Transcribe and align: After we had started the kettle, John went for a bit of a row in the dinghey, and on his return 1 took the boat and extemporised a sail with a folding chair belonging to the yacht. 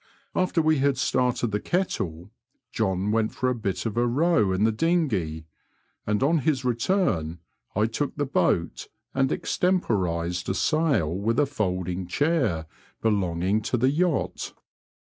After 0.33 0.63
we 0.63 0.79
had 0.79 0.97
started 0.97 1.51
the 1.51 1.59
kettle, 1.59 2.31
John 2.71 3.11
went 3.11 3.35
for 3.35 3.49
a 3.49 3.53
bit 3.53 3.85
of 3.85 3.97
a 3.97 4.07
row 4.07 4.51
in 4.51 4.63
the 4.63 4.71
dinghey, 4.71 5.45
and 6.07 6.23
on 6.23 6.39
his 6.39 6.65
return 6.65 7.37
1 7.73 7.89
took 7.89 8.15
the 8.15 8.25
boat 8.25 8.87
and 9.13 9.31
extemporised 9.31 10.49
a 10.49 10.55
sail 10.55 11.13
with 11.13 11.39
a 11.39 11.45
folding 11.45 12.07
chair 12.07 12.65
belonging 13.03 13.61
to 13.61 13.77
the 13.77 13.91
yacht. 13.91 14.55